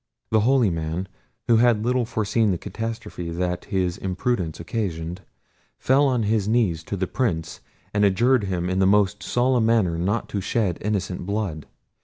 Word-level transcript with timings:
The 0.31 0.39
holy 0.39 0.71
man, 0.71 1.07
who 1.45 1.57
had 1.57 1.85
little 1.85 2.05
foreseen 2.05 2.49
the 2.49 2.57
catastrophe 2.57 3.29
that 3.29 3.65
his 3.65 3.99
imprudence 3.99 4.59
occasioned, 4.59 5.21
fell 5.77 6.07
on 6.07 6.23
his 6.23 6.47
knees 6.47 6.83
to 6.85 6.97
the 6.97 7.05
Prince, 7.05 7.61
and 7.93 8.03
adjured 8.03 8.45
him 8.45 8.67
in 8.67 8.79
the 8.79 8.87
most 8.87 9.21
solemn 9.21 9.67
manner 9.67 9.99
not 9.99 10.27
to 10.29 10.41
shed 10.41 10.79
innocent 10.81 11.27
blood. 11.27 11.67